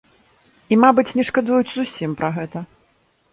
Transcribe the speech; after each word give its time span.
І, 0.71 0.77
мабыць, 0.83 1.13
не 1.19 1.25
шкадуюць 1.29 1.73
зусім 1.75 2.17
пра 2.23 2.33
гэта. 2.39 2.65